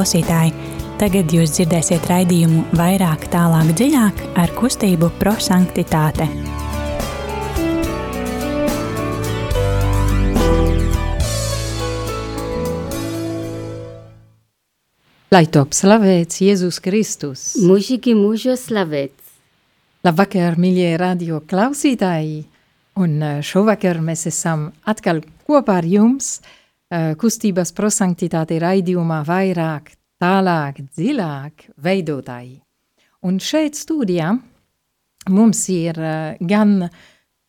[0.00, 0.54] Klausītāji,
[0.96, 6.24] tagad jūs dzirdēsiet raidījumu vairāk, tālāk, dziļāk ar kustību prosanktitāte.
[15.36, 17.44] Lai top slavēts Jēzus Kristus.
[17.60, 19.36] Mūžīgi mūžo slavēts.
[20.08, 22.40] Labvakar, mīļie radio klausītāji!
[23.04, 30.82] Un eh, šovakar mēs esam atkal kopā ar jums uh, kustības prosanktitāte raidījumā vairāk, tālāk,
[30.94, 32.60] dziļāk veidotāji.
[33.26, 34.32] Un šeit studijā
[35.30, 36.88] mums ir uh, gan,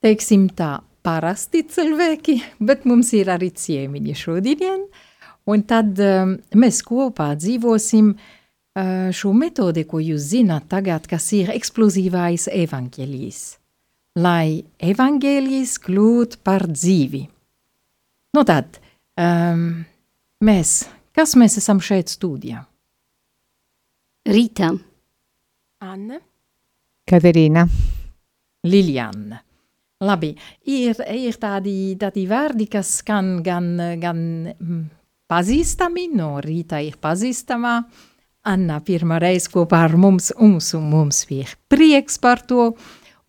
[0.03, 4.83] teiksim tā, parasti cilvēki, bet mums ir arī ciemiņi šodien,
[5.49, 11.49] un tad um, mēs kopā dzīvosim uh, šo metodi, ko jūs zināt tagad, kas ir
[11.55, 13.41] eksplozīvais evaņģēlijs
[14.19, 17.21] lai evaņģēlijas kļūtu par dzīvi.
[18.35, 18.79] Nu tad,
[19.19, 19.83] um,
[20.43, 20.81] mēs,
[21.21, 22.63] kas mēs esam šeit studijā?
[24.25, 24.71] Rīta.
[25.85, 26.17] Anna.
[27.09, 27.65] Katerīna.
[28.65, 29.41] Liljana.
[30.01, 30.31] Labi,
[30.65, 33.69] ir, ir tādi, tādi vārdi, kas skan gan,
[34.01, 34.23] gan
[34.55, 34.81] mm,
[35.29, 37.75] pazīstami, no rīta ir pazīstamā.
[38.49, 42.71] Anna pirmā reize kopā ar mums, mums un mums ir prieks par to.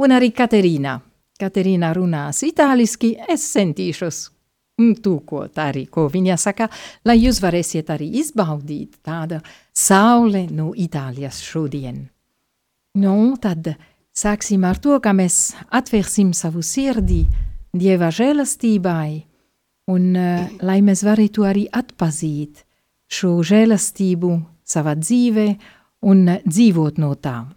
[0.00, 0.96] Un arī Katerīna.
[1.40, 4.30] Katerīna runās itāliski, es centīšos
[4.78, 6.68] tūkot arī, ko viņa saka,
[7.04, 9.42] lai jūs varēsiet arī izbaudīt tāda
[9.72, 12.08] saule no Itālijas šodien.
[12.98, 13.74] Nu, tad
[14.12, 17.24] sāksim ar to, ka mēs atvērsim savu sirdi
[17.72, 19.22] Dieva žēlastībai,
[19.92, 22.66] un uh, lai mēs varētu arī atpazīt
[23.12, 24.34] šo žēlastību
[24.68, 25.46] savā dzīvē
[26.08, 27.54] un dzīvot no tām.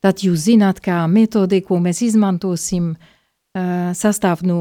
[0.00, 4.60] Tad jūs zināt, kā metode, ko mēs izmantosim, uh, sastāv no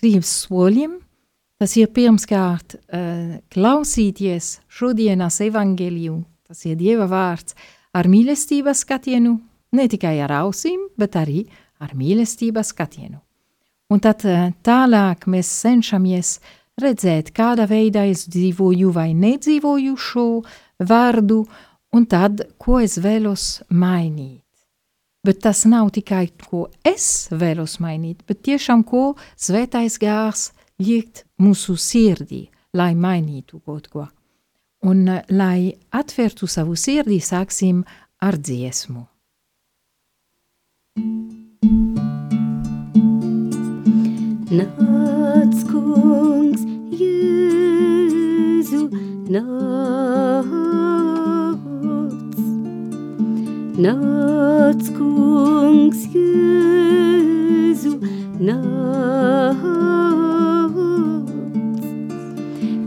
[0.00, 0.98] trim soļiem.
[1.58, 7.56] Tas ir pirmkārt uh, klausīties šodienas evaņģēliju, tas ir Dieva vārds,
[7.98, 9.34] ar mīlestības skatienu,
[9.74, 11.42] ne tikai ar ausīm, bet arī
[11.82, 13.18] ar mīlestības skatienu.
[13.90, 16.36] Un tad uh, tālāk mēs cenšamies
[16.78, 20.28] redzēt, kādā veidā es dzīvoju vai nedzīvoju šo
[20.78, 21.42] vārdu,
[21.90, 24.47] un tad, ko es vēlos mainīt.
[25.26, 31.74] Bet tas nav tikai, ko es vēlos mainīt, bet tiešām, ko svētais gārs liekt mūsu
[31.74, 34.06] sirdī, lai mainītu kaut ko.
[34.86, 37.82] Un lai atvērtu savu sirdī, sāksim
[38.22, 39.08] ar dziesmu.
[44.48, 46.62] Nāc, kungs,
[46.94, 48.86] Jēzu,
[49.34, 50.97] nāc.
[53.78, 57.92] Nāc, kungs, Jēzu,
[58.42, 59.62] nāc,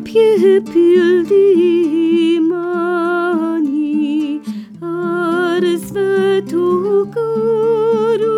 [0.09, 1.47] piepildī
[2.50, 4.41] mani
[4.84, 6.68] ar svētu
[7.16, 8.35] garu,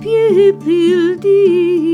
[0.00, 1.89] piepildī mani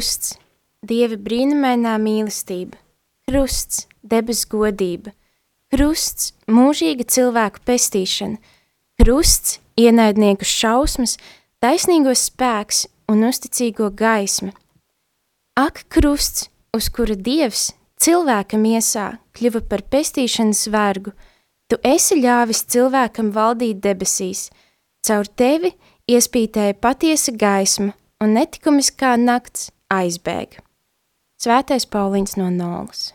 [0.00, 0.38] krusts,
[0.80, 2.78] Dieva brīnumainā mīlestība,
[3.28, 5.10] krusts, debes godība,
[5.68, 8.38] krusts, mūžīga cilvēku pestīšana,
[8.96, 11.18] krusts, ienaidnieku šausmas,
[11.60, 14.54] taisnīgo spēks un uzticīgo gaisma.
[15.60, 21.12] Ak, krusts, uz kura Dievs cilvēkam iesā kļuva par pestīšanas vergu,
[21.68, 24.46] tu esi ļāvis cilvēkam valdīt debesīs,
[25.04, 25.74] caur tevi
[26.08, 27.92] iespītēja patiesa gaisma,
[28.24, 30.62] un netikumiskā nakts aizbēga.
[31.40, 33.10] Svētais Pauliņš no Nolas.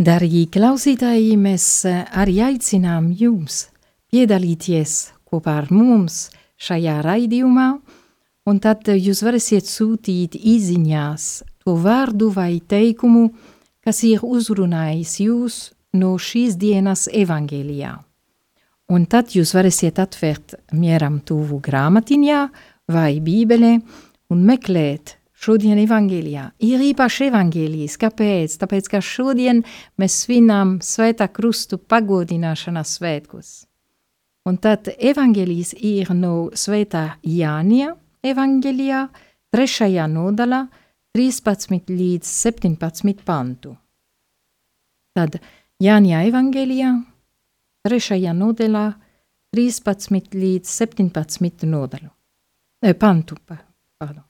[0.00, 3.66] Darbie klausītāji, mēs eh, arī aicinām jums
[4.08, 4.94] piedalīties
[5.28, 6.30] kopā ar mums
[6.60, 7.66] šajā raidījumā,
[8.48, 11.26] un tad jūs varēsiet sūtīt īziņās
[11.60, 13.28] to vārdu vai teikumu,
[13.84, 15.58] kas ir uzrunājis jūs
[16.00, 17.98] no šīs dienas evangelijā.
[18.90, 22.40] Un tad jūs varēsiet atvērt mieram tuvu grāmatiņā
[22.90, 23.72] vai bībelē
[24.30, 26.50] un meklēt šodien evangelijā.
[26.60, 27.96] Ir īpaši evangelijas.
[28.00, 28.58] Kāpēc?
[28.60, 29.62] Tāpēc, ka šodien
[30.00, 33.52] mēs svinām svētā krustu pagodināšanas svētkus.
[34.48, 37.94] Un tad evangelijas ir no svētā Jānija
[38.24, 39.06] evangelijā,
[39.52, 40.64] trešajā nodaļā,
[41.16, 43.74] 13 līdz 17 pantu.
[45.16, 45.40] Tad
[45.82, 46.94] Jānija evangelijā,
[47.84, 48.86] trešajā nodaļā,
[49.56, 52.10] 13 līdz 17 nodaļu.
[52.80, 54.24] E, pantu, pardon.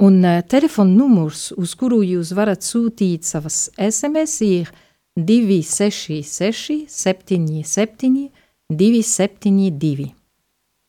[0.00, 4.70] Un uh, telefona numurs, uz kuru jūs varat sūtīt savas SMS, ir
[5.18, 8.28] 266 77
[8.70, 10.12] 272.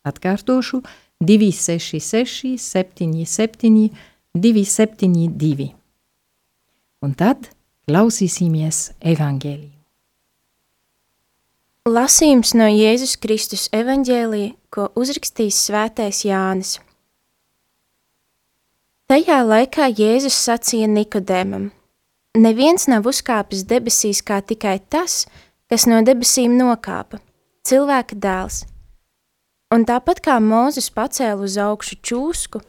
[0.05, 0.83] Atkārtošu
[1.19, 3.89] 266 77
[4.37, 5.71] 272.
[7.01, 7.49] Un tad
[7.89, 9.78] klausīsimies evaņģēliju.
[11.89, 16.73] Lasījums no Jēzus Kristus evaņģēlija, ko uzrakstījis svētais Jānis.
[19.09, 21.71] Tajā laikā Jēzus sacīja Nikodēmam:
[22.37, 25.23] Neviens nav uzkāpis debesīs kā tikai tas,
[25.65, 27.17] kas no debesīm nokāpa,
[27.65, 28.59] cilvēka dēls.
[29.73, 32.61] Un tāpat kā Mūzes pacēla uz augšu čūsku,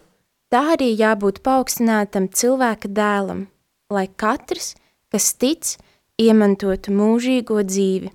[0.48, 3.44] tā arī jābūt paaugstinātam cilvēka dēlam,
[3.92, 4.72] lai katrs,
[5.12, 5.74] kas tic,
[6.16, 8.14] iemantotu mūžīgo dzīvi.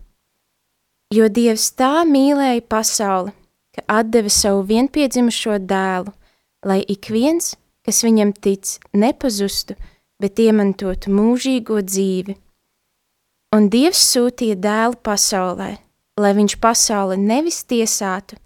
[1.13, 3.34] Jo Dievs tā mīlēja pasauli,
[3.75, 6.13] ka atdeva savu vienpiedzimušo dēlu,
[6.66, 7.54] lai ik viens,
[7.86, 9.75] kas viņam tic, nepazustu,
[10.18, 12.36] bet iemantotu mūžīgo dzīvi.
[13.56, 15.75] Un Dievs sūtīja dēlu pasaulē,
[16.19, 18.40] lai viņš pasauli nevis tiesātu,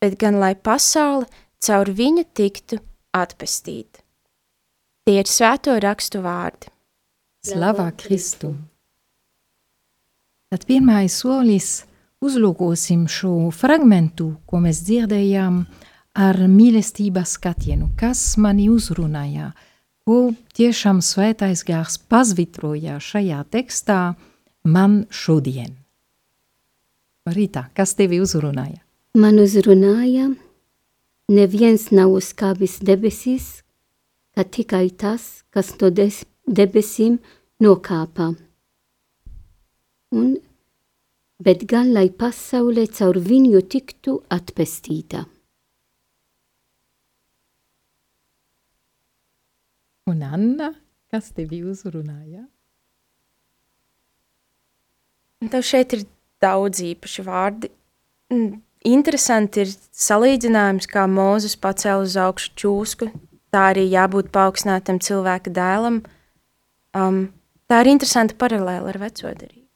[0.00, 1.28] bet gan lai pasaule
[1.60, 2.80] caur viņu tiktu
[3.14, 4.00] atpestīta.
[5.06, 6.72] Tie ir svēto rakstu vārdi.
[7.46, 8.54] Slavā Kristu!
[10.50, 11.84] Tad pirmais solis
[12.26, 15.62] uzlūkosim šo fragmentu, ko mēs dzirdējām
[16.16, 19.52] ar mīlestības skatienu, kas mani uzrunāja,
[20.06, 24.00] ko tiešām svētais gārs pazvitroja šajā tekstā
[24.66, 25.76] man šodien.
[27.26, 28.80] Rīta, kas tevi uzrunāja?
[29.18, 30.28] Man uzrunāja,
[31.32, 33.64] neviens nav uzkāpis debesīs,
[34.36, 37.18] ka tikai tas, kas no debesīm
[37.62, 38.34] nokāpa.
[40.14, 40.36] Un
[41.42, 45.26] bet gan lai pasaule caur viņu tiktu atpestīta.
[50.06, 50.70] Un Anna,
[51.10, 52.44] kas tevi uzrunāja?
[55.50, 56.04] Tev šeit ir
[56.42, 57.70] daudz īpaši vārdi.
[58.86, 63.10] Interesanti ir salīdzinājums, kā Mūzes pacēla uz augšu čūsku.
[63.50, 66.00] Tā arī jābūt paaugstinātam cilvēka dēlam.
[66.96, 67.20] Um,
[67.66, 69.66] tā ir interesanta paralēla ar veco darību.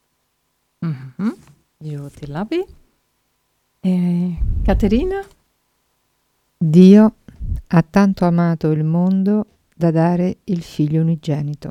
[0.87, 1.50] Mm -hmm.
[1.81, 2.59] Ļoti labi.
[3.81, 3.93] E,
[4.67, 5.23] Caterina?
[6.59, 7.15] Dio
[7.69, 11.71] ha tanto amato il mondo da dare il figlio unigenito.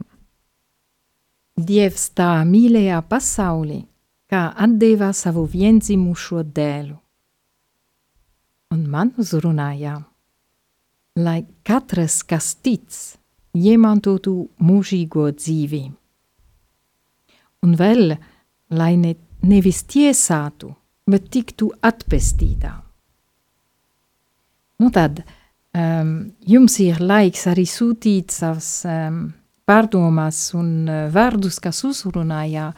[1.54, 3.84] Dievs tā mīlēja pasauli,
[4.25, 6.98] kā atdeva savu vienzimušo dēlu.
[8.74, 9.94] Un man uzrunāja,
[11.22, 12.89] lai katrs, kas tic,
[13.54, 15.86] iemantotu mūžīgo dzīvi.
[17.62, 18.16] Un vēl,
[18.74, 19.13] lai ne,
[19.46, 20.74] nevis tiesātu,
[21.10, 22.72] bet tiktu atpestītā.
[24.79, 25.24] Nu tad,
[25.75, 26.13] um,
[26.48, 29.25] jums ir laiks arī sūtīt savas um,
[29.67, 32.69] pārdomas un uh, vārdus, kas uzrunāja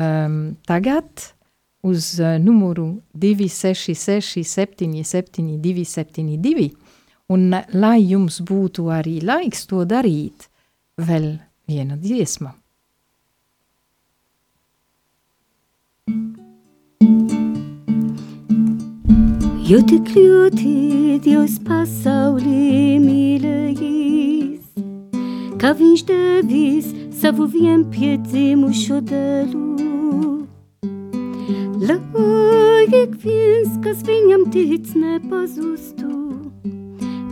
[0.00, 1.28] um, tagad
[1.84, 6.70] uz uh, numuru 266 77 272,
[7.28, 10.48] un uh, lai jums būtu arī laiks to darīt,
[10.96, 11.34] vēl
[11.68, 12.54] viena dziesma.
[19.64, 20.70] Jo tik ļoti
[21.24, 24.66] Dievs pasaulī mīlējis,
[25.56, 29.62] ka viņš devis savu vienpiedzimušo dēlu.
[31.80, 36.12] Lai ik viens, kas viņam tic, nepazustu,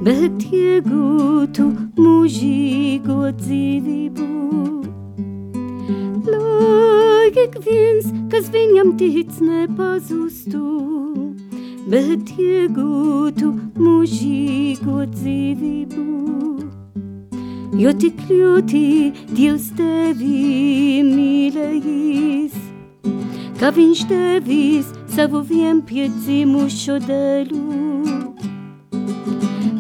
[0.01, 1.69] bet iegūtu
[2.01, 4.82] mūžīgo dzīvību.
[7.63, 10.63] Lai ik viens, kas viņam tic, nepazustu,
[11.87, 16.07] bet iegūtu mūžīgo dzīvību.
[17.79, 22.55] Jo tik ļoti Dievs tevi mīlējis,
[23.61, 27.63] ka viņš devis savu vienpiedzimušo dēlu.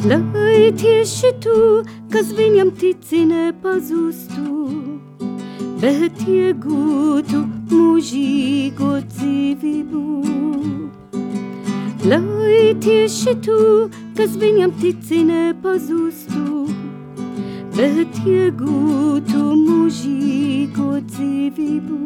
[0.07, 4.73] Lai tieši tu, kas viņam tici, nepazustu,
[5.83, 7.39] bet iegūtu
[7.73, 10.03] mūžīgo dzīvību.
[12.07, 13.57] Lai tieši tu,
[14.19, 16.69] kas viņam tici, nepazustu,
[17.75, 21.99] bet iegūtu mūžīgo dzīvību.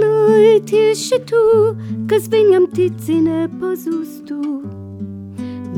[0.00, 1.44] Lai tieši tu,
[2.10, 4.42] kas viņam tici, nepazustu,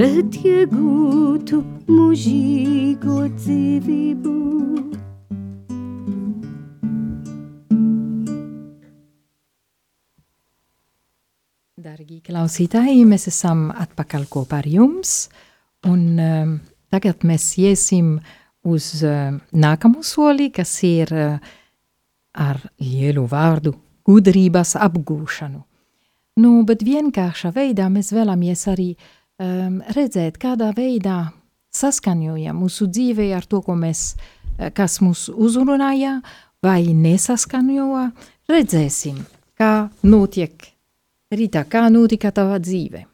[0.01, 1.61] bet iegūtu
[1.93, 4.39] mūžīgo dzīvību.
[11.83, 15.27] Dargī klausītāji, mēs esam atpakaļ kopā ar jums,
[15.91, 16.53] un um,
[16.95, 18.13] tagad mēs iesim
[18.71, 21.41] uz uh, nākamo soli, kas ir uh,
[22.39, 23.73] ar lielu vārdu
[24.07, 25.59] gudrības apgūšanu.
[26.39, 31.33] Nu, bet vienkāršā veidā mēs vēlamies arī um, redzēt, kādā veidā
[31.75, 34.13] saskaņojam mūsu dzīvē ar to, mēs,
[34.77, 36.21] kas mūs uzrunāja,
[36.63, 38.07] vai nesaskaņoja,
[38.53, 39.19] redzēsim,
[39.59, 39.73] kā
[40.07, 40.72] notiek
[41.33, 43.07] Rītā, kā notika tava dzīve?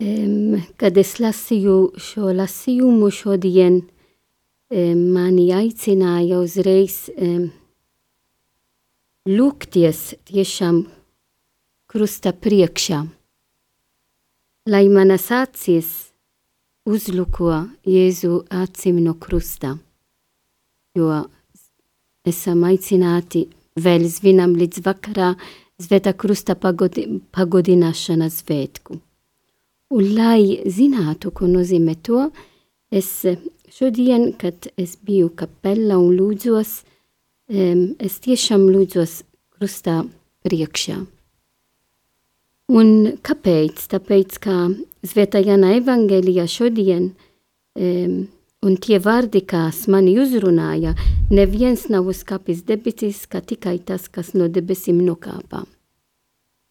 [0.00, 3.82] Um, kad es lasīju šo lasījumu šodien,
[4.72, 7.50] um, mani aicināja uzreiz um,
[9.28, 10.86] lūgties tiešām
[11.90, 13.02] krusta priekšā,
[14.72, 15.92] lai manas acis
[16.88, 19.76] uzluko Jēzu acīm no krusta,
[20.96, 21.26] jo
[22.24, 25.34] esam aicināti vēl zvinam līdz vakarā
[25.80, 28.98] Svētā krusta pagodi, pagodināšanas svētku.
[29.90, 32.28] Un, lai zinātu, ko nozīmē to,
[32.92, 33.08] es
[33.72, 36.74] šodien, kad es biju kapelā un lūdzos,
[37.50, 39.22] es tiešām lūdzos
[39.56, 40.02] krustā
[40.46, 41.00] priekšā.
[42.70, 42.90] Un
[43.26, 43.80] kāpēc?
[43.90, 44.56] Tāpēc, ka
[45.02, 48.28] Svētā Jana evangelijā šodien um,
[48.66, 50.94] un tie vārdi, kas mani uzrunāja,
[51.32, 55.64] neviens nav uzkāpis debesīs, kā tikai tas, kas no debesīm nokāpā.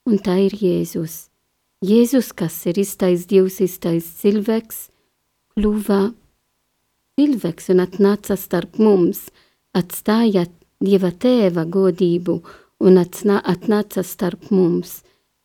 [0.09, 1.27] Un tā ir Jēzus.
[1.85, 4.89] Jēzus, kas ir iztais Dievs, iztais cilvēks,
[5.55, 6.01] kļuva
[7.19, 9.27] cilvēks un atnāca starp mums,
[9.75, 10.47] atstāja
[10.79, 12.37] Dieva tēva godību
[12.87, 15.01] un atnāca starp mums,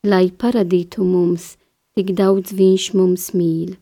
[0.06, 1.56] lai parādītu mums,
[1.98, 3.74] cik daudz viņš mums mīl.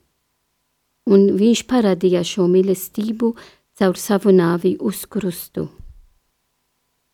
[1.10, 3.32] Un viņš parādīja šo mīlestību
[3.78, 5.68] caur savu nāvi uz krustu.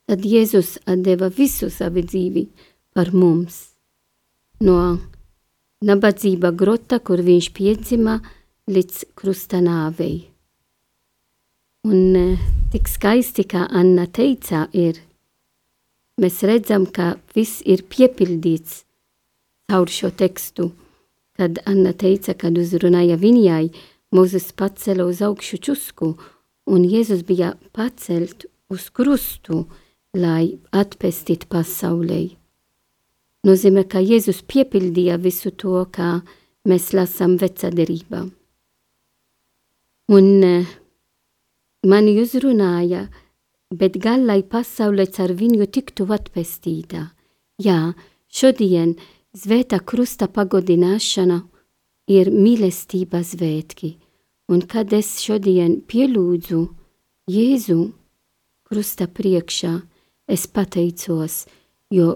[0.09, 2.47] Tad Jēzus atdeva visu savu dzīvi
[2.97, 3.76] par mums.
[4.64, 4.78] No
[5.85, 8.18] nabadzība grota, kur viņš piedzima,
[8.68, 10.26] līdz krusta nāvei.
[11.88, 14.99] Un eh, tik skaisti, kā Anna teica, ir,
[16.21, 18.83] mēs redzam, ka viss ir piepildīts
[19.71, 20.73] caur šo tekstu.
[21.38, 23.68] Kad Anna teica, kad uzrunāja viņai,
[24.09, 26.14] Mūzes pacēla uz augšu čusku
[26.73, 29.66] un Jēzus bija pacelt uz krustu,
[30.16, 32.23] lai atpestītu pasaulē.
[33.45, 36.23] Nozīmē, ka Jēzus piepildīja visu to, kā
[36.68, 38.25] mēs lasām vecā derībā.
[40.09, 40.73] Un uh,
[41.85, 43.11] mani uzrunāja,
[43.68, 47.11] bet gan lai pasaule caur viņu tiktu atpestīta.
[47.61, 47.92] Jā,
[48.33, 48.97] šodien
[49.38, 51.40] svētā krusta pagodināšana
[52.11, 53.95] ir mīlestības svētki–
[54.49, 56.62] Un kad es šodien pielūdzu
[57.28, 57.83] Jēzu
[58.64, 59.75] krusta priekšā,
[60.25, 61.42] es pateicos,
[61.92, 62.14] jo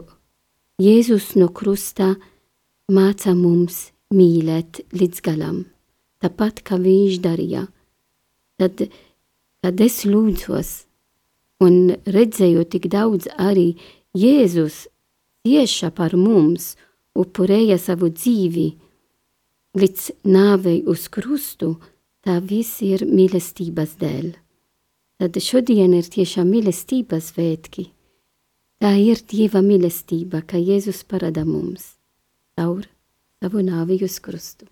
[0.81, 2.15] Jēzus no krusta
[2.89, 5.59] māca mums mīlēt līdz galam,
[6.25, 7.67] tāpat kā viņš darīja.
[8.57, 8.81] Tad,
[9.61, 10.73] kad es lūdzos
[11.61, 13.75] un redzēju tik daudz arī
[14.17, 14.87] Jēzus
[15.45, 16.79] tieša par mums,
[17.19, 18.69] upurēja savu dzīvi
[19.79, 21.75] līdz nāvei uz krustu,
[22.25, 24.31] tā viss ir mīlestības dēļ.
[25.23, 27.89] Tad šodien ir tiešām mīlestības svētki.
[28.83, 31.93] Tā ir Dieva mīlestība, ka Jēzus parāda mums
[32.59, 32.89] caur
[33.43, 34.67] savu nāvi uz krustu.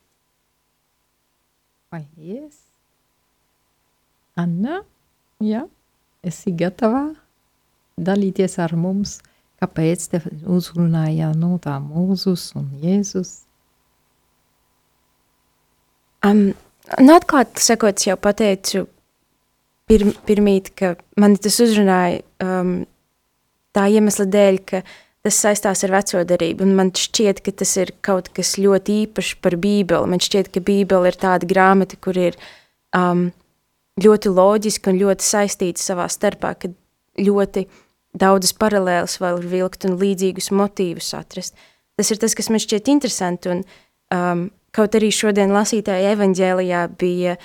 [1.90, 2.58] Paldies!
[4.38, 4.80] Anna,
[5.42, 5.64] jā,
[6.22, 7.08] esi gatava
[7.98, 9.18] dalīties ar mums,
[9.60, 13.36] kāpēc te uzrunāja no tā Mūzus un Jēzus?
[16.24, 16.50] Um,
[16.98, 18.86] Nu, atklāti sakot, jau pateicu
[19.90, 22.80] pir, pirmīt, ka man tas uzrunāja um,
[23.76, 24.80] tā iemesla dēļ, ka
[25.22, 29.36] tas saistās ar veco darību, un man šķiet, ka tas ir kaut kas ļoti īpašs
[29.44, 30.10] par bībeli.
[30.10, 32.38] Man šķiet, ka bībele ir tāda grāmata, kur ir
[32.96, 33.28] um,
[34.02, 36.74] ļoti loģiski un ļoti saistīta savā starpā, kad
[37.20, 37.68] ļoti
[38.16, 41.54] daudzas paralēlas ir vilkt un līdzīgus motīvus atrast.
[41.96, 43.62] Tas ir tas, kas man šķiet interesanti, un
[44.14, 47.36] um, kaut arī šodien lasītāja evaņģēlijā bija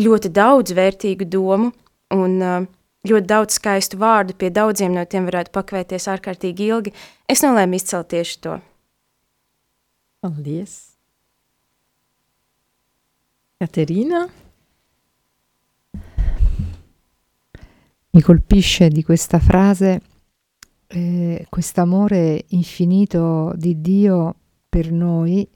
[0.00, 1.72] ļoti daudz vērtīgu domu,
[2.14, 2.64] un uh,
[3.06, 6.94] ļoti daudz skaistu vārdu, pie daudziem no tiem varētu pakvēties ārkārtīgi ilgi.
[7.28, 8.58] Es nolēmu izcelt tieši to.
[10.24, 10.96] Paldies!
[13.62, 14.26] Caterina?
[18.16, 20.00] Mi colpisce di questa frase
[20.86, 24.34] eh, quest'amore infinito di Dio
[24.70, 25.46] per noi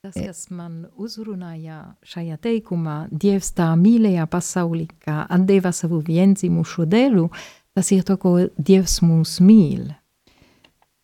[0.00, 7.28] Tas, man uzrunāja šajā teikumā, Dievs tā mīlēja pasauli, ka atdeva savu vienzimušo dēlu,
[7.70, 9.84] tas ir to, ko Dievs mūs mīl.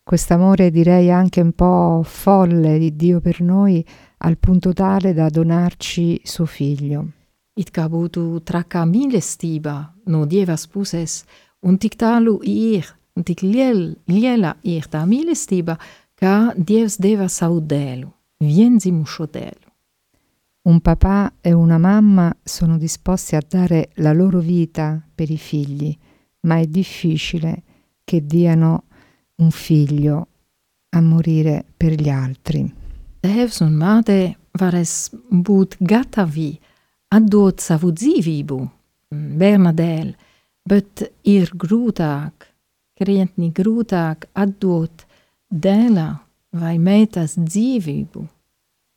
[0.03, 3.79] Quest'amore direi anche un po' folle di Dio per noi,
[4.17, 7.18] al punto tale da donarci suo figlio.
[7.59, 9.73] It kā būtu trakā mīlestība
[10.07, 11.25] no Dievas puses,
[11.59, 12.87] un tik tālu ir,
[13.19, 15.75] un tik liel, liela ir tā mīlestība,
[16.15, 18.07] ka Dievs deva savu dēlu
[18.39, 19.57] vienzimušo dēļ.
[20.69, 25.95] Un papà e una mamma sono disposti a dare la loro vita per i figli,
[26.41, 27.63] ma è difficile
[28.03, 28.83] che diano
[29.35, 30.27] un figlio
[30.89, 32.63] a morire per gli altri.
[33.19, 34.19] Tēvs un māte
[34.55, 36.68] varēs būt gatavi atdot
[37.59, 38.59] savu dzīvību
[39.09, 40.09] bērna dēļ,
[40.69, 42.45] bet ir grūtāk,
[42.99, 45.05] krietni grūtāk atdot
[45.49, 46.19] dēla
[46.53, 48.27] vai meitas dzīvību,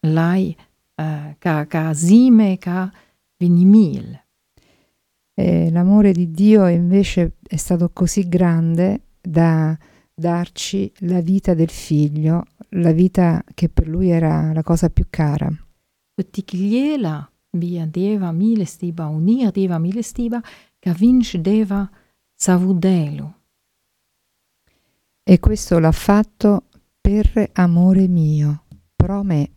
[0.05, 2.91] lai uh, kā, kā zīmē, kā
[3.41, 4.19] viņi mīl.
[5.35, 9.77] L'amore di Dio invece è stato così grande da
[10.15, 12.45] darci la vita del figlio,
[12.77, 15.51] la vita che per lui era la cosa più cara.
[16.15, 20.41] Bet tik liela bija Dieva mīlestība un ir Dieva mīlestība,
[20.83, 21.85] ka viņš deva
[22.37, 23.29] savu dēlu.
[25.23, 26.65] E questo l'ha fatto
[27.01, 28.65] per amore mio,
[28.97, 29.51] pro me.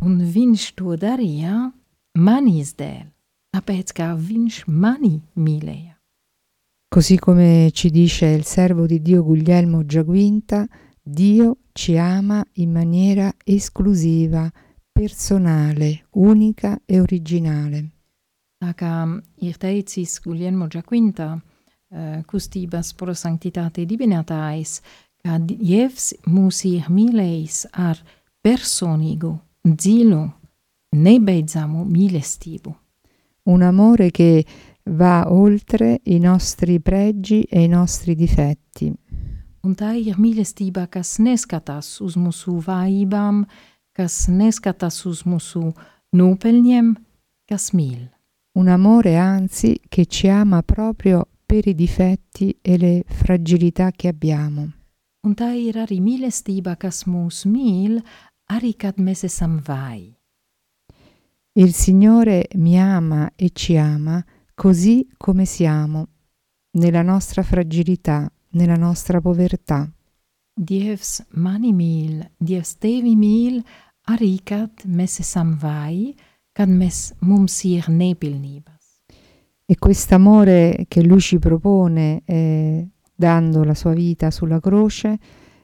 [0.00, 1.66] Un viņš to darīja
[2.16, 3.04] manis dēļ,
[3.52, 5.96] tāpēc kā viņš mani mīlēja.
[6.88, 10.66] Così come ci dice il servo di Dio Guglielmo Giaguinta,
[11.02, 14.50] Dio ci ama in maniera esclusiva,
[14.96, 17.82] personale, unica e originale.
[18.56, 18.92] Tā kā
[19.44, 24.78] ir teicis Guglielmo Giaquinta, uh, kustības prosanktitāte dibinātājs,
[25.20, 28.00] ka Dievs mūs ir mīlējis ar
[28.40, 29.34] personīgu,
[29.68, 30.22] dziļu,
[30.96, 32.74] nebeidzamu mīlestību.
[33.52, 34.46] Un amore che
[34.96, 38.88] va oltre i nostri pregi e i nostri difetti.
[39.60, 43.44] Un tā ir mīlestība, kas neskatās uz mūsu vājībām,
[43.96, 45.70] kas neskatās uz mūsu
[46.12, 46.92] nopelņiem,
[47.48, 48.10] kas mīl.
[48.56, 54.72] Un amore anzi che ci ama proprio per i difetti e le fragilità che abbiamo.
[55.26, 57.98] Un tā ir arī mīlestība, kas mūs mīl,
[58.52, 60.14] arī kad mēs esam vāji.
[61.58, 66.08] Il Signore mi ama e ci ama così come siamo,
[66.78, 69.90] nella nostra fragilità, nella nostra povertà.
[70.54, 73.60] Dievs mani mīl, Dievs tevi mīl,
[74.12, 76.14] arī kad mēs esam vāji,
[76.56, 78.74] kad mēs, mums ir nepilnības.
[79.66, 85.18] E quest'amore che Lui ci propone, eh, dando la sua vita sulla croce,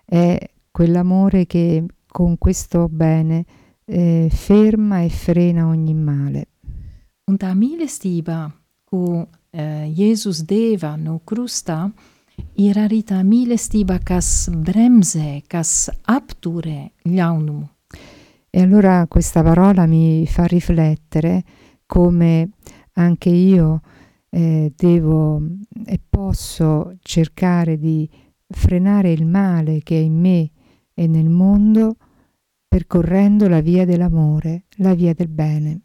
[0.04, 3.44] è quell'amore che con questo bene
[3.84, 6.48] eh, ferma e frena ogni male.
[7.30, 8.50] Un tā mīlestība,
[8.90, 11.86] ko uh, Jēzus deva no krustā,
[12.60, 17.71] ir arī tā mīlestība, kas bremzē, kas apturē ļaunumu.
[18.54, 21.42] E allora questa parola mi fa riflettere
[21.86, 22.50] come
[22.92, 23.80] anche io
[24.28, 25.40] eh, devo
[25.86, 28.06] e posso cercare di
[28.46, 30.50] frenare il male che è in me
[30.92, 31.96] e nel mondo
[32.68, 35.80] percorrendo la via dell'amore, la via del bene.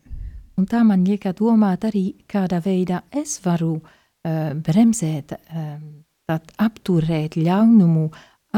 [0.58, 5.80] Un tā man lieka domāt arī, kādā veidā es varu uh, bremzēt, uh,
[6.28, 8.10] tad apturēt ļaunumu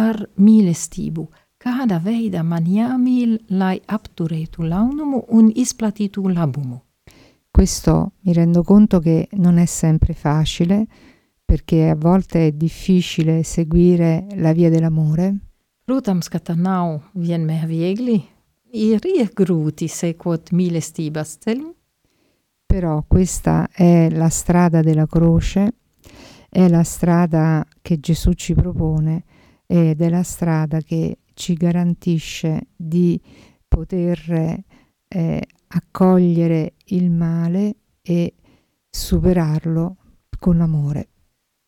[0.02, 1.28] ar mīlestību.
[1.60, 6.80] Kādā veidā man jāmīl, lai apturētu ļaunumu un izplatītu labumu.
[7.52, 10.86] Questo mi rendo conto che non è sempre facile
[11.44, 15.36] perché a volte è difficile seguire la via dell'amore.
[15.84, 18.22] Protams, ka tā nav vienmēr viegli.
[18.72, 19.02] Ir
[19.34, 21.74] grūti sekot mīlestības ceļu,
[22.70, 25.74] Però questa è la strada della croce,
[26.48, 29.24] è la strada che Gesù ci propone
[29.66, 33.20] ed è la strada che ci garantisce di
[33.68, 34.20] poter
[35.08, 38.34] eh, accogliere il male e
[38.90, 39.96] superarlo
[40.40, 41.08] con l'amore.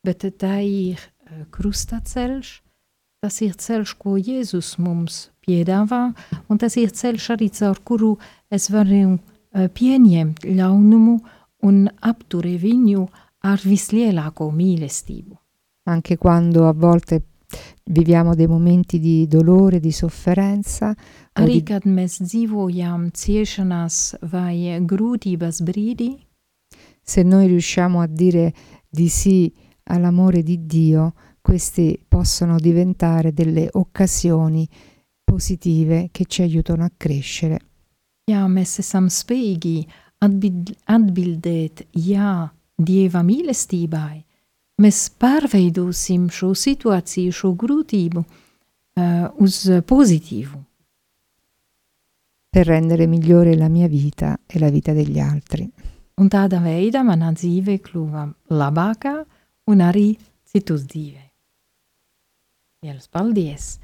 [0.02, 2.50] Bet tā ir uh, krustaceļš,
[3.22, 6.08] tas ir ceļš, ko Jēzus mums piedāvā,
[6.50, 8.16] un tas ir ceļš arī caur kuru
[8.50, 11.20] es varu uh, pieņemt ļaunumu
[11.70, 13.06] un apturēt viņu
[13.46, 15.38] ar vislielāko mīlestību.
[15.86, 17.22] Anche quando a volte
[17.86, 20.96] viviamo dei momenti di dolore, di sofferenza.
[21.34, 21.64] Arī di...
[21.64, 26.12] kad mēs dzīvojam ciešanās vai grūtības brīdī,
[27.02, 28.54] se noi riusciamo a dire
[28.90, 29.52] di sì
[29.84, 34.68] all'amore di Dio, queste possono diventare delle occasioni
[35.24, 37.60] positive che ci aiutano a crescere.
[38.30, 39.88] Ja mēs esam spējīgi
[40.22, 44.24] atbild, atbildēt jā Dieva mīlestībai,
[44.82, 50.60] mēs pārveidosim šo situāciju, šo grūtību uh, uz pozitīvu.
[52.52, 55.70] Per rendere migliore la mia vita e la vita degli altri.
[56.20, 59.14] Un tādā veidā manā dzīve kļuva labākā
[59.72, 60.10] un arī
[60.52, 61.24] citu dzīvē.
[62.84, 63.78] Lielas paldies!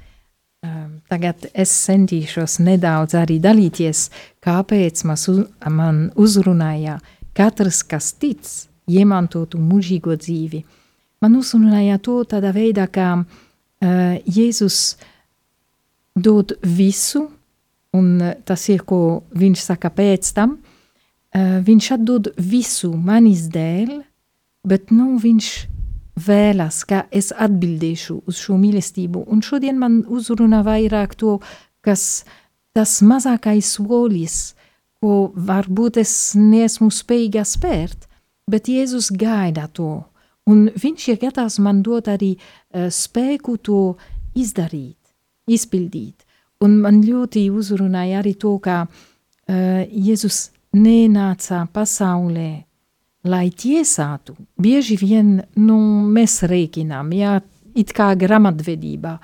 [0.58, 4.08] Um, tagad es centīšos nedaudz arī dalīties,
[4.42, 6.96] kāpēc uz, man uzrunāja
[7.38, 8.42] katrs, kas tic,
[8.90, 10.64] iemantotu mūžīgo dzīvi.
[11.22, 14.96] Man uzrunāja to tādā veidā, ka uh, Jēzus
[16.18, 17.24] dod visu,
[17.94, 23.96] un tas ir, ko viņš saka pēc tam, uh, viņš atdod visu manis dēļ,
[24.68, 25.50] bet nu viņš
[26.18, 29.24] vēlas, ka es atbildēšu uz šo mīlestību.
[29.30, 31.38] Un šodien man uzrunā vairāk to,
[31.84, 32.24] kas
[32.76, 34.38] tas mazākais solis,
[35.02, 38.08] ko varbūt es neesmu spējīga spērt,
[38.50, 40.02] bet Jēzus gaida to.
[40.48, 43.82] Un viņš ir gatavs man dot arī uh, spēku to
[44.38, 44.96] izdarīt,
[45.48, 46.24] izpildīt.
[46.64, 52.68] Un man ļoti uzrunāja arī to, ka uh, Jēzus nenāca pasaulē
[53.28, 54.36] lai tiesātu.
[54.60, 55.78] Bieži vien nu,
[56.12, 57.38] mēs rēķinām, jā,
[57.78, 59.18] it kā grāmatvedībā.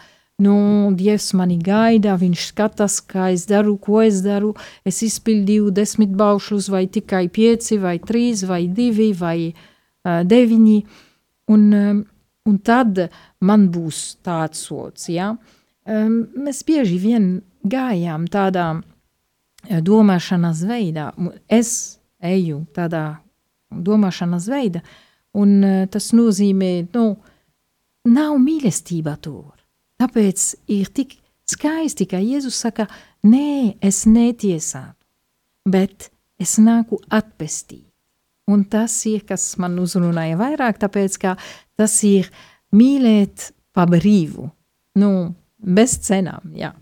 [0.44, 0.54] Nu,
[0.98, 4.50] Dievs mani gaida, viņš skatās, kā es daru, ko es daru.
[4.82, 10.78] Es izpildīju desmit baušļus, vai tikai pieci, vai trīs, vai divi, vai uh, deviņi.
[11.52, 12.00] Un, um,
[12.48, 13.00] un tad
[13.44, 15.08] man būs tāds sots.
[15.12, 15.34] Ja?
[15.84, 17.28] Um, mēs bieži vien
[17.64, 21.10] gājām tādā uh, domāšanas veidā.
[21.48, 23.04] Es eju tādā
[23.74, 24.80] domāšanas veida,
[25.36, 27.06] un uh, tas nozīmē, nu,
[28.08, 29.52] nav mīlestība tur.
[30.00, 31.16] Tāpēc ir tik
[31.48, 32.88] skaisti, ka Jēzus saka,
[33.24, 35.00] nē, es netiesātu,
[35.68, 37.93] bet es nāku atpestīt.
[38.50, 41.36] Un tas ir, kas man uzrunāja vairāk, tāpēc, ka
[41.80, 42.28] tas ir
[42.76, 44.50] mīlēt pa brīvu,
[45.00, 45.10] nu,
[45.58, 46.74] bez cenām, jā.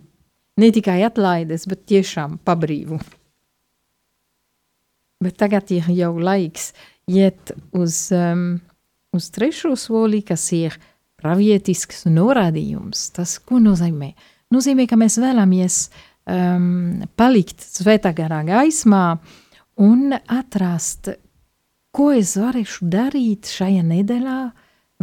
[0.61, 2.99] Ne tikai atlaides, bet tiešām pa brīvu.
[5.23, 6.73] Bet tagad ir jau laiks
[7.09, 8.59] iet uz, um,
[9.15, 10.77] uz trešo soli, kas ir
[11.23, 13.07] pravietisks norādījums.
[13.17, 14.11] Tas, ko nozīmē?
[14.53, 15.79] Nozīmē, ka mēs vēlamies
[16.27, 19.05] um, palikt svētā garā gaismā
[19.81, 21.15] un atrast,
[21.93, 24.41] ko es varēšu darīt šajā nedēļā,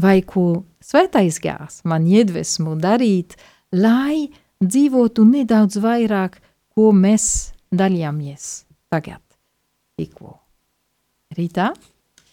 [0.02, 3.36] vai ko svētais gās man iedvesmu darīt,
[3.75, 4.30] lai
[4.63, 6.39] dzīvotu nedaudz vairāk,
[6.73, 8.49] ko mēs dalījāmies
[8.89, 9.21] tagad
[9.99, 10.38] tikko.
[11.38, 11.69] Rītā,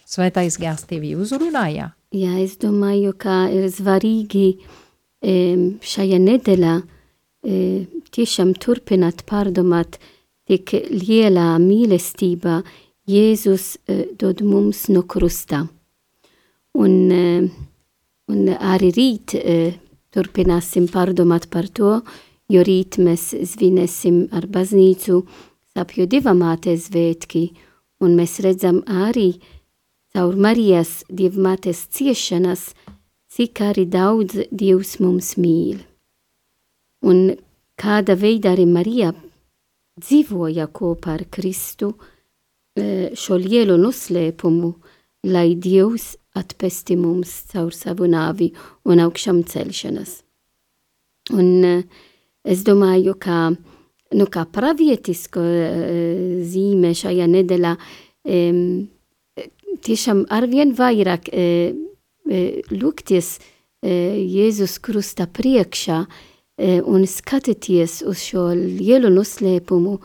[0.08, 1.90] svētais gās tevi uzrunāja?
[2.16, 4.48] Jā, es domāju, ka ir svarīgi
[5.20, 6.74] šajā nedēļā
[8.16, 9.98] tiešām turpināt pārdomāt,
[10.46, 12.60] tik lielā mīlestība
[13.06, 13.76] Jēzus
[14.18, 15.66] dod mums no krusta.
[16.76, 16.94] Un,
[18.28, 19.36] un arī rīt
[20.12, 22.00] turpināsim pārdomāt par to,
[22.50, 25.22] jo rīt mēs svinēsim ar baznīcu
[25.76, 27.50] sapju divamātes svētki,
[28.00, 29.36] un mēs redzam arī
[30.16, 32.70] caur Marijas dievmātes ciešanas,
[33.28, 35.82] cik arī daudz Dievs mums mīl.
[37.04, 37.36] Un
[37.76, 39.12] kāda veida arī Marija
[40.00, 41.92] dzīvoja kopā ar Kristu
[42.76, 44.72] e, šo lielu noslēpumu,
[45.26, 48.52] lai Dievs atpesti mums caur savu nāvi
[48.86, 50.20] un augšām celšanas.
[51.34, 51.82] Un
[52.46, 53.50] es domāju, ka
[54.14, 54.26] nu,
[55.42, 56.28] uh,
[57.30, 58.86] nedēļā um,
[59.86, 68.48] tiešām arvien vairāk uh, uh, lūgties uh, Jēzus krusta priekšā uh, un skatīties uz šo
[68.54, 69.98] lielu noslēpumu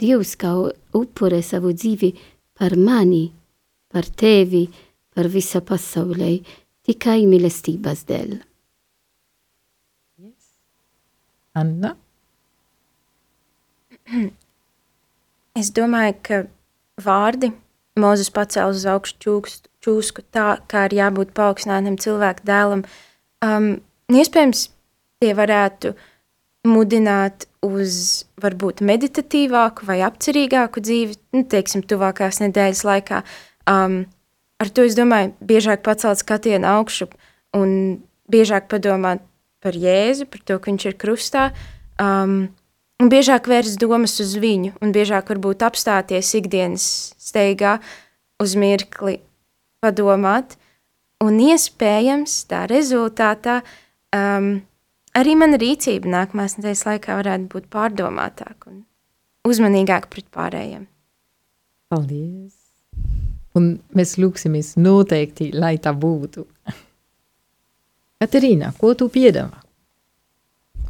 [0.00, 0.52] Dievs kā
[0.96, 2.14] upure savu dzīvi
[2.56, 3.26] par mani,
[3.92, 4.66] par tevi,
[5.14, 6.38] par visa pasaulē,
[6.86, 8.38] tikai mīlestības dēļ.
[11.60, 11.96] Anna?
[15.58, 16.36] Es domāju, ka
[17.02, 17.50] vārdi
[18.00, 19.40] Mozus pacēla uz augšu
[19.84, 22.84] čūsku, tā, kā ir jābūt paaugstinātam cilvēku dēlam.
[23.44, 23.72] Um,
[24.14, 24.68] iespējams,
[25.20, 25.92] tie varētu
[26.68, 33.22] mudināt uz varbūt meditatīvāku vai apcerīgāku dzīvi, nu, teiksim, tuvākās nedēļas laikā.
[33.70, 34.04] Um,
[34.60, 37.08] ar to es domāju, biežāk pacelt skatienu augšu
[37.56, 39.24] un biežāk padomāt
[39.60, 41.50] par Jēzu, par to, ka viņš ir krustā.
[42.00, 42.48] Um,
[43.00, 46.84] Un biežāk vērst domas uz viņu, un biežāk varbūt apstāties ikdienas
[47.16, 47.78] steigā
[48.42, 49.22] uz mirkli,
[49.80, 50.58] padomāt,
[51.24, 53.62] un iespējams tā rezultātā
[54.12, 54.58] um,
[55.18, 58.82] arī mana rīcība nākamās nedēļas laikā varētu būt pārdomātāka un
[59.48, 60.86] uzmanīgāka pret pārējiem.
[61.90, 62.56] Paldies!
[63.58, 66.44] Un mēs lūksimies noteikti, lai tā būtu.
[68.20, 69.64] Caterina, ko tu piedāvā?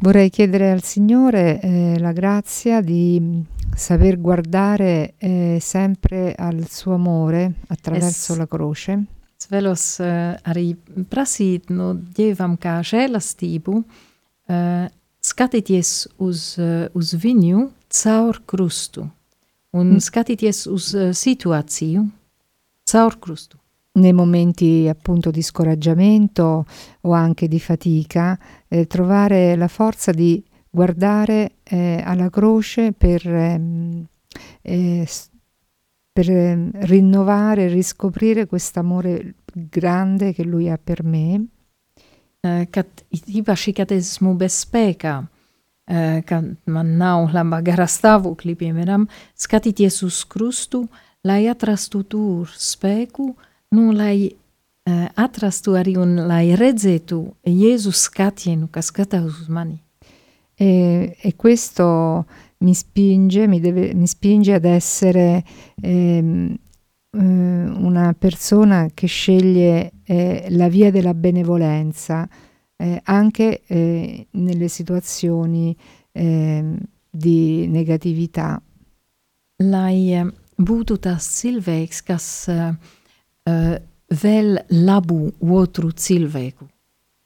[0.01, 3.21] Vorrei chiedere al Signore eh, la grazia di
[3.75, 8.97] saper guardare eh, sempre al suo amore attraverso Es- la croce.
[9.41, 10.75] Es vēlos uh, arī
[11.09, 14.10] prasīt no Dievam kā žēlastību, uh,
[15.21, 19.07] skatīties uz, uh, uz viņu caur krustu
[19.71, 19.99] un Mm.
[20.03, 22.07] skatīties uz uh, situāciju
[22.83, 23.57] caur krustu.
[23.93, 26.65] nei momenti appunto di scoraggiamento
[27.01, 34.05] o anche di fatica, eh, trovare la forza di guardare eh, alla croce per, ehm,
[34.61, 35.07] eh,
[36.13, 41.45] per ehm, rinnovare, riscoprire quest'amore grande che lui ha per me.
[42.41, 48.55] Uh, kad, it īpaši, kad esmu bez spēkā, uh, kad man nav labā garā stāvoklī,
[48.57, 49.05] piemēram,
[49.37, 50.87] skatīties uz krustu,
[51.21, 53.27] lai atrastu tur spēku,
[53.77, 59.77] nu, lai uh, atrastu arī un lai redzētu Jēzus skatienu, kas skatās uz mani.
[60.57, 62.25] E, e questo
[62.61, 65.43] mi spinge, mi, deve- mi spinge ad essere
[65.81, 66.59] ehm, eh,
[67.13, 72.27] una persona che sceglie eh, la via della benevolenza
[72.77, 75.75] eh, anche eh, nelle situazioni
[76.11, 76.77] ehm,
[77.11, 78.61] di negatività.
[79.61, 82.71] Lai uh, būtu tas cilvēks, kas uh,
[83.45, 83.75] uh,
[84.23, 84.55] vēl
[84.87, 86.65] labu otru cilvēku.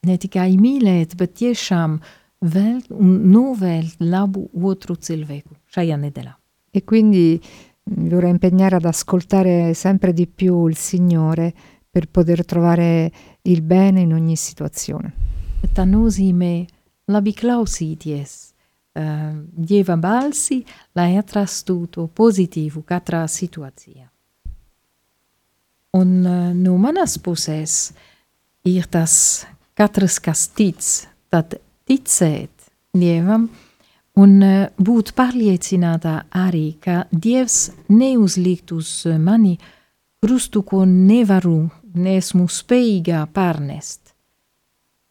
[0.06, 2.00] Ne tikai mīlēt, bet tiešām
[2.46, 6.36] vēl un novēlt labu otru cilvēku šajā nedēļā.
[6.76, 7.40] E quindi
[7.88, 11.54] mi vorrei impegnare ad ascoltare sempre di più il Signore
[11.90, 13.12] per poter trovare
[13.44, 15.14] il bene in ogni situazione.
[15.76, 16.66] Tā nozīmē
[17.12, 18.34] labi klausīties
[18.96, 20.62] uh, Dieva balsi,
[20.96, 24.06] lai atrastu to pozitīvu katrā situācijā.
[26.00, 27.94] Un uh, no manas puses
[28.64, 29.46] ir tas
[29.76, 30.84] katrs, kas tic,
[31.30, 33.50] tad ticēt Dievam
[34.20, 39.56] un uh, būt pārliecinātā arī, ka Dievs neuzlikt uz mani
[40.24, 44.14] krustu, ko nevaru, neesmu spējīgā pārnest.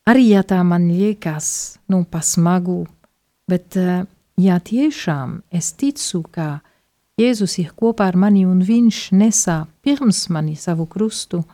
[0.09, 2.83] Arī ja tā man liekas, nu, pasmagu,
[3.49, 4.05] bet uh,
[4.41, 6.61] ja tiešām es ticu, ka
[7.15, 11.45] Jēzus ir kopā ar mani un viņš nesā pirms mani savu krustu,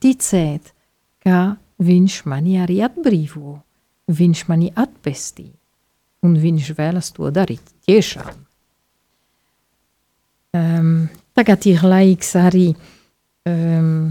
[0.00, 0.72] ticēt,
[1.20, 3.58] ka viņš mani arī atbrīvo,
[4.08, 5.50] viņš mani atpestī,
[6.26, 8.44] un viņš vēlas to darīt tiešām.
[10.58, 12.70] Um, tagad ir laiks arī
[13.46, 14.08] um,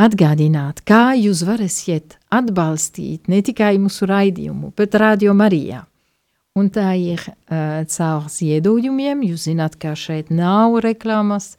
[0.00, 5.84] atgādināt, kā jūs varēsiet atbalstīt ne tikai mūsu raidījumu, bet Radio Marijā.
[6.56, 11.52] Un tā ir uh, caur ziedojumiem, jūs zināt, ka šeit nav reklāmas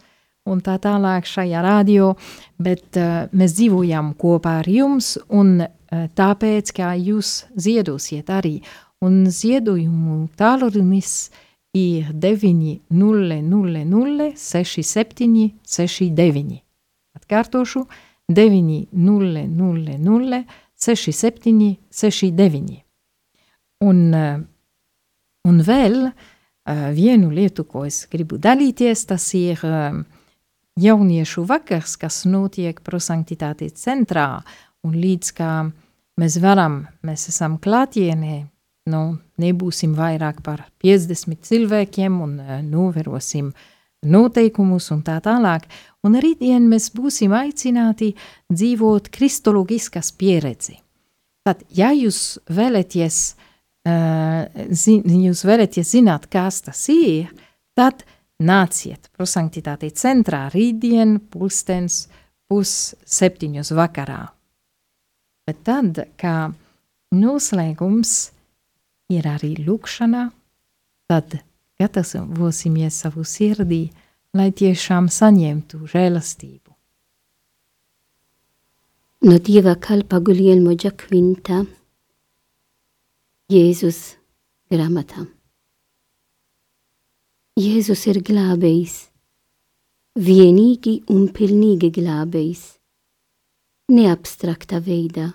[0.49, 2.15] un tā tālāk šajā radio,
[2.57, 8.57] bet uh, mēs dzīvojam kopā ar jums un uh, tāpēc, ka jūs ziedosiet arī.
[9.05, 11.29] Un ziedojumu tālrunis
[11.77, 16.62] ir 900 67 69.
[17.17, 17.86] Atkārtošu
[18.29, 20.43] 900
[20.75, 22.83] 67 69.
[23.86, 24.41] Un, uh,
[25.45, 30.01] un vēl uh, vienu lietu, ko es gribu dalīties, tas ir uh,
[30.77, 34.41] jauniešu vakars, kas notiek prosanktitātes centrā,
[34.81, 35.51] un līdz kā
[36.17, 38.47] mēs varam, mēs esam klātienē,
[38.89, 43.52] nu, nebūsim vairāk par 50 cilvēkiem un uh, novērosim
[44.08, 45.67] noteikumus un tā tālāk.
[46.06, 48.13] Un rītdien mēs būsim aicināti
[48.54, 50.78] dzīvot kristoloģiskas pieredzi.
[51.47, 53.19] Tad, ja jūs vēlaties,
[53.88, 57.32] uh, zin, jūs vēlaties zināt, kas tas ir,
[57.78, 58.06] tad
[58.43, 62.06] nāciet prosanktitātei centrā rītdien pulkstens
[62.47, 64.23] pus septiņos vakarā.
[65.47, 66.50] Bet tad, kā
[67.15, 68.13] noslēgums,
[69.12, 70.28] ir arī lūkšana,
[71.08, 71.39] tad
[71.80, 73.88] gatavosimies savu sirdī,
[74.36, 76.74] lai tiešām saņemtu žēlastību.
[79.28, 81.63] No Dieva kalpa Guglielmo Giacquinta,
[83.50, 84.17] Jēzus
[84.70, 85.24] grāmatā.
[87.58, 89.08] Jēzus ir glābējs,
[90.22, 92.63] vienīgi un pilnīgi glābējs,
[93.89, 95.32] neabstrakta veidā,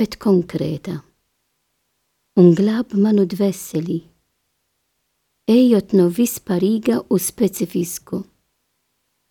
[0.00, 1.02] bet konkrēta,
[2.40, 3.98] un glāb manu dvēseli,
[5.52, 8.22] ejot no vispārīga uz specifisku,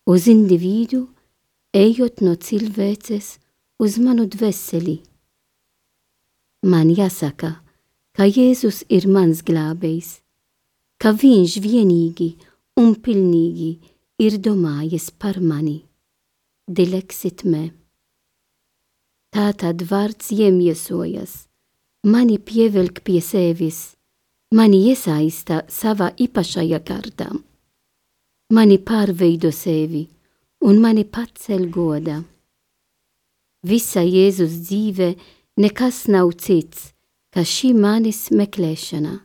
[0.06, 1.08] uz individu,
[1.74, 3.36] ejot no cilvēces
[3.82, 5.00] uz manu dvēseli.
[6.62, 7.56] Man jāsaka,
[8.14, 10.20] ka Jēzus ir mans glābējs,
[11.02, 12.28] ka viņš vienīgi
[12.78, 13.72] un pilnīgi
[14.22, 15.80] ir domājis par mani.
[16.70, 17.72] Dileksit me.
[19.34, 21.48] Tātad vārds iemiesojas,
[22.04, 23.94] mani pievelk pie sevis,
[24.54, 27.30] mani iesaista savā īpašajā kārtā,
[28.52, 30.06] mani pārveido sevi
[30.62, 32.22] un mani pacel godā.
[33.62, 35.12] Visa Jēzus dzīve
[35.62, 36.90] nekas nav cits,
[37.30, 39.20] kā šī manis meklēšana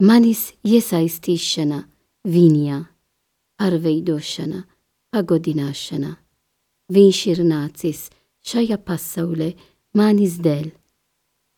[0.00, 1.82] manis iesaistīšana
[2.24, 2.78] viņā,
[3.60, 4.62] pārveidošana,
[5.12, 6.14] pagodināšana.
[6.90, 8.06] Viņš ir nācis
[8.46, 9.52] šajā pasaulē
[9.94, 10.70] manis dēļ,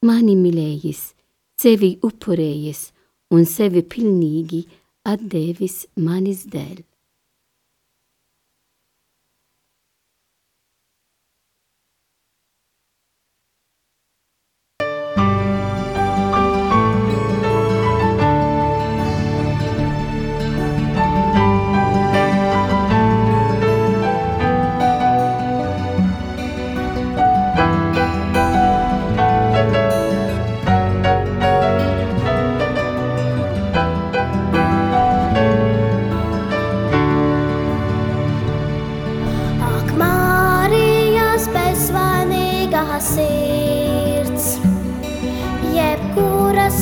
[0.03, 1.03] mani mīlējis,
[1.59, 2.87] sevi upurējis
[3.33, 4.65] un sevi pilnīgi
[5.09, 6.83] atdevis manis dēļ.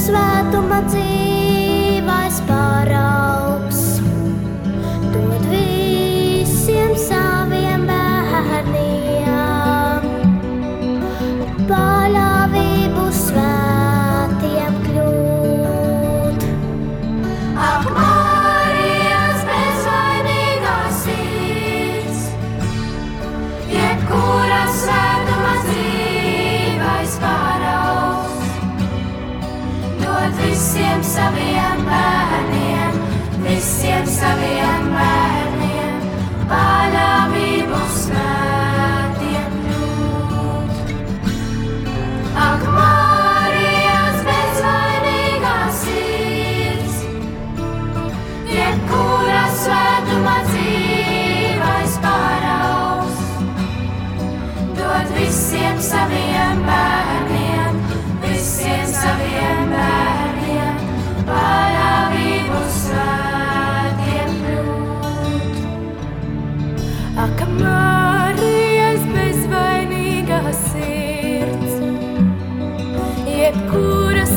[0.01, 1.20] スワート祭り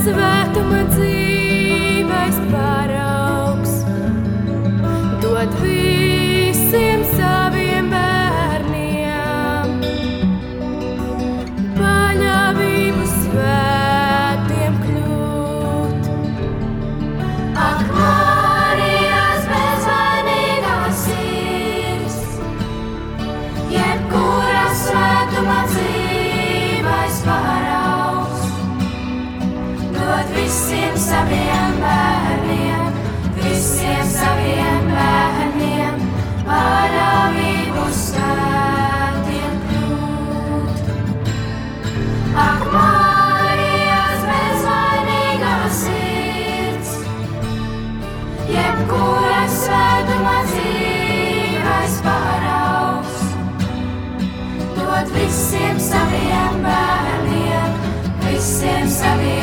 [0.03, 1.32] svētuma dzīve.
[56.13, 57.73] saviem bērniem,
[58.21, 59.42] visiem saviem.